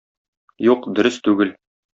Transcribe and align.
Юк, 0.69 0.89
дөрес 1.01 1.23
түгел! 1.29 1.57